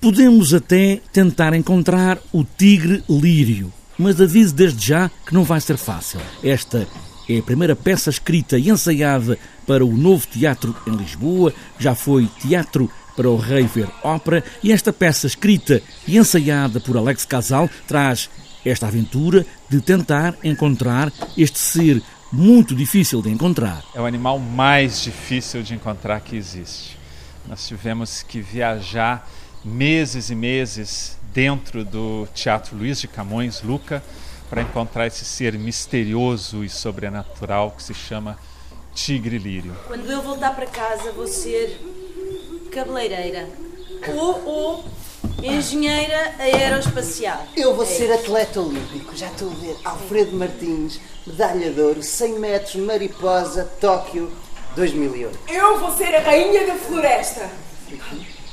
[0.00, 5.76] Podemos até tentar encontrar o tigre lírio, mas aviso desde já que não vai ser
[5.76, 6.20] fácil.
[6.40, 6.86] Esta
[7.28, 12.28] é a primeira peça escrita e ensaiada para o novo teatro em Lisboa, já foi
[12.40, 17.68] teatro para o Rei Ver Ópera, e esta peça escrita e ensaiada por Alex Casal
[17.88, 18.30] traz
[18.64, 22.00] esta aventura de tentar encontrar este ser
[22.32, 23.82] muito difícil de encontrar.
[23.92, 26.96] É o animal mais difícil de encontrar que existe.
[27.48, 29.28] Nós tivemos que viajar
[29.64, 34.02] meses e meses dentro do Teatro Luiz de Camões, Luca,
[34.48, 38.38] para encontrar esse ser misterioso e sobrenatural que se chama
[38.94, 39.76] Tigre Lírio.
[39.86, 41.80] Quando eu voltar para casa, vou ser
[42.72, 43.48] cabeleireira
[44.16, 44.84] ou, ou
[45.42, 47.46] engenheira aeroespacial.
[47.56, 49.76] Eu vou ser atleta olímpico, já estou a ver.
[49.84, 54.32] Alfredo Martins, medalha de ouro, 100 metros, mariposa, Tóquio,
[54.74, 55.38] 2008.
[55.48, 57.67] Eu vou ser a rainha da floresta.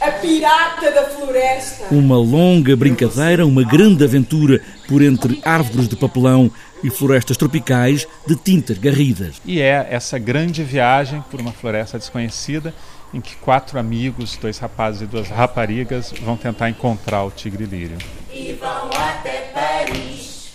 [0.00, 1.94] A pirata da floresta.
[1.94, 6.50] Uma longa brincadeira, uma grande aventura por entre árvores de papelão
[6.82, 9.40] e florestas tropicais de tintas garridas.
[9.44, 12.74] E é essa grande viagem por uma floresta desconhecida
[13.14, 17.98] em que quatro amigos, dois rapazes e duas raparigas, vão tentar encontrar o tigre lírio.
[18.32, 20.48] E vão até Paris.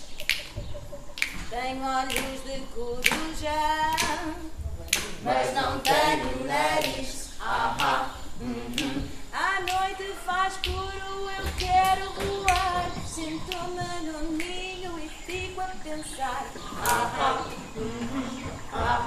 [1.49, 2.13] Tenho olhos
[2.45, 3.95] de coruja,
[5.23, 7.16] mas não tenho nariz.
[13.27, 16.45] Sinto-me no ninho e fico a pensar.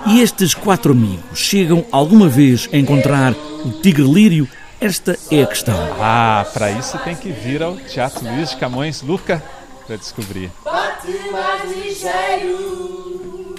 [0.08, 3.32] E estes quatro amigos chegam alguma vez a encontrar
[3.64, 4.46] o tigre lírio?
[4.78, 5.74] Esta é a questão.
[5.98, 9.42] Ah, para isso tem que vir ao Teatro Luiz de Camões, Luca,
[9.86, 10.52] para descobrir.
[10.66, 13.56] Bate mais ligeiro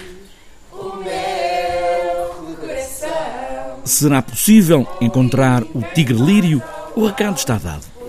[0.70, 3.80] o meu coração.
[3.84, 6.62] Será possível encontrar o tigre lírio?
[6.94, 8.01] O recado está dado.